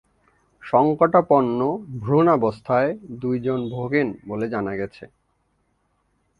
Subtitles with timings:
[0.63, 1.59] সংকটাপন্ন
[1.99, 5.03] ভ্রুণাবস্থায় দুইজন ভোগেন বলে জানা গেছে।